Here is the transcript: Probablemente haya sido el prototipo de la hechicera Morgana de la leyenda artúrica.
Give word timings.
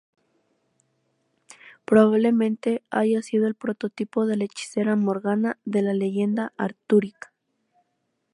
Probablemente 1.85 2.81
haya 2.89 3.21
sido 3.21 3.45
el 3.45 3.53
prototipo 3.53 4.25
de 4.25 4.35
la 4.35 4.45
hechicera 4.45 4.95
Morgana 4.95 5.59
de 5.63 5.83
la 5.83 5.93
leyenda 5.93 6.53
artúrica. 6.57 7.31